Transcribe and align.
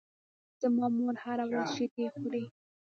زما 0.61 0.85
مور 0.97 1.15
هره 1.23 1.45
ورځ 1.49 1.67
شیدې 1.75 2.05
خوري. 2.15 2.45